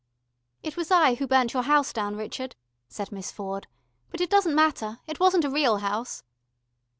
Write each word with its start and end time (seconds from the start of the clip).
"It 0.63 0.75
was 0.75 0.89
I 0.89 1.13
who 1.13 1.27
burnt 1.27 1.53
your 1.53 1.61
house 1.61 1.93
down, 1.93 2.15
Richard," 2.15 2.55
said 2.89 3.11
Miss 3.11 3.29
Ford. 3.31 3.67
"But 4.09 4.19
it 4.19 4.31
doesn't 4.31 4.55
matter. 4.55 4.97
It 5.05 5.19
wasn't 5.19 5.45
a 5.45 5.49
real 5.51 5.77
house." 5.77 6.23